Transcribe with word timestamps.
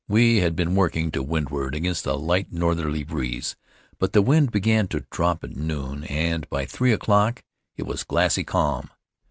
'We 0.07 0.37
had 0.37 0.55
been 0.55 0.73
working 0.73 1.11
to 1.11 1.21
windward 1.21 1.75
against 1.75 2.07
a 2.07 2.15
light, 2.15 2.51
northerly 2.51 3.03
breeze, 3.03 3.55
but 3.99 4.13
the 4.13 4.23
wind 4.23 4.51
began 4.51 4.87
to 4.87 5.05
drop 5.11 5.43
at 5.43 5.55
noon, 5.55 6.05
and 6.05 6.49
by 6.49 6.65
three 6.65 6.91
o'clock 6.91 7.43
it 7.77 7.83
was 7.85 8.03
glassy 8.03 8.43
calm. 8.43 8.89